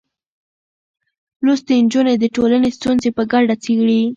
لوستې 1.43 1.73
نجونې 1.85 2.15
د 2.19 2.25
ټولنې 2.35 2.69
ستونزې 2.77 3.09
په 3.17 3.23
ګډه 3.31 3.55
څېړي. 3.63 4.01